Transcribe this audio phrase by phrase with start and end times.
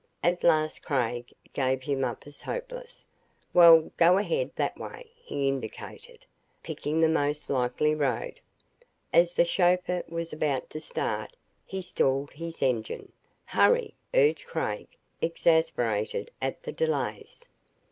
[0.23, 3.05] At last Craig gave him up as hopeless.
[3.53, 6.25] "Well go ahead that way," he indicated,
[6.63, 8.39] picking the most likely road.
[9.13, 11.35] As the chauffeur was about to start,
[11.67, 13.11] he stalled his engine.
[13.45, 14.87] "Hurry!" urged Craig,
[15.21, 17.45] exasperated at the delays.